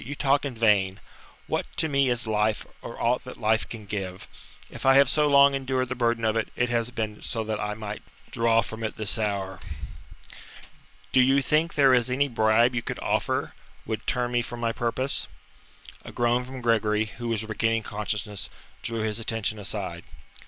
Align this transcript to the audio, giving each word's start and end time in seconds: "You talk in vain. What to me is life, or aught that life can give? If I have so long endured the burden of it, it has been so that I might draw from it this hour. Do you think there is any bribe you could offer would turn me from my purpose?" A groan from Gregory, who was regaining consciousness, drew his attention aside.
"You 0.03 0.15
talk 0.15 0.45
in 0.45 0.55
vain. 0.55 0.99
What 1.45 1.67
to 1.77 1.87
me 1.87 2.09
is 2.09 2.25
life, 2.25 2.65
or 2.81 2.99
aught 2.99 3.23
that 3.23 3.37
life 3.37 3.69
can 3.69 3.85
give? 3.85 4.27
If 4.71 4.83
I 4.83 4.95
have 4.95 5.07
so 5.07 5.27
long 5.29 5.53
endured 5.53 5.89
the 5.89 5.93
burden 5.93 6.25
of 6.25 6.35
it, 6.35 6.47
it 6.55 6.69
has 6.71 6.89
been 6.89 7.21
so 7.21 7.43
that 7.43 7.59
I 7.59 7.75
might 7.75 8.01
draw 8.31 8.61
from 8.61 8.83
it 8.83 8.97
this 8.97 9.19
hour. 9.19 9.59
Do 11.11 11.21
you 11.21 11.43
think 11.43 11.75
there 11.75 11.93
is 11.93 12.09
any 12.09 12.27
bribe 12.27 12.73
you 12.73 12.81
could 12.81 12.97
offer 12.97 13.53
would 13.85 14.07
turn 14.07 14.31
me 14.31 14.41
from 14.41 14.59
my 14.59 14.71
purpose?" 14.71 15.27
A 16.03 16.11
groan 16.11 16.45
from 16.45 16.61
Gregory, 16.61 17.05
who 17.05 17.27
was 17.27 17.45
regaining 17.45 17.83
consciousness, 17.83 18.49
drew 18.81 19.01
his 19.01 19.19
attention 19.19 19.59
aside. 19.59 20.03